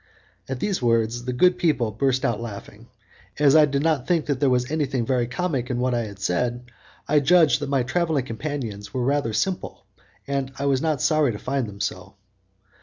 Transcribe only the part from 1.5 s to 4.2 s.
people burst out laughing. As I did not